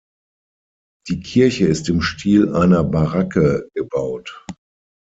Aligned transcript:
Die 1.09 1.19
Kirche 1.19 1.67
ist 1.67 1.87
im 1.87 2.01
Stil 2.01 2.55
einer 2.55 2.83
Baracke 2.83 3.67
gebaut. 3.75 4.47